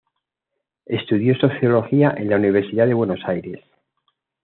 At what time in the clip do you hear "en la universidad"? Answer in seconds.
2.17-2.87